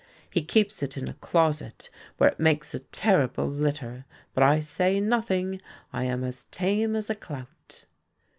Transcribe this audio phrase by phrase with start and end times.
[0.27, 4.99] "He keeps it in a closet, where it makes a terrible litter; but I say
[4.99, 5.61] nothing;
[5.93, 7.85] I am as tame as a clout."